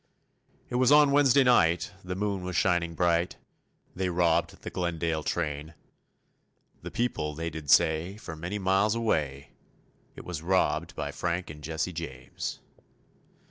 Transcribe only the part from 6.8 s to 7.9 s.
The people they did